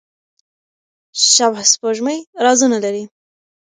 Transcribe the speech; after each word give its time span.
شبح 1.31 1.61
سپوږمۍ 1.73 2.19
رازونه 2.43 2.77
لري. 2.83 3.03